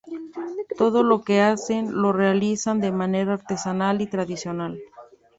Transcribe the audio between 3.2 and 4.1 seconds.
artesanal y